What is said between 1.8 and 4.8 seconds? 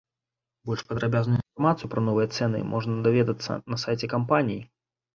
пра новыя цэны можна даведацца на сайце кампаніі.